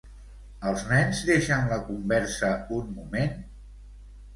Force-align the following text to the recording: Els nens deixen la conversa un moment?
Els 0.69 0.85
nens 0.93 1.21
deixen 1.29 1.71
la 1.75 1.79
conversa 1.93 2.53
un 2.83 2.93
moment? 3.01 3.41